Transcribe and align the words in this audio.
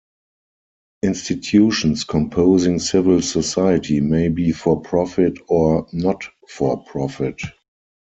Institutions 1.03 2.05
composing 2.05 2.79
civil 2.79 3.21
society 3.21 3.99
may 3.99 4.29
be 4.29 4.51
for-profit 4.51 5.37
or 5.47 5.87
not-for-profit. 5.93 7.39